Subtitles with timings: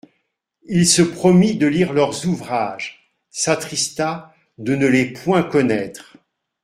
[0.63, 6.17] Il se promit de lire leurs ouvrages, s'attrista de ne les point connaître.